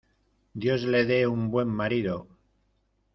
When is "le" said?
0.95-1.05